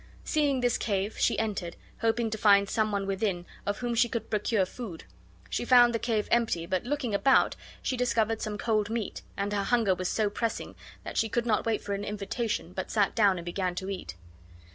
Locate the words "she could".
3.93-4.31, 11.17-11.45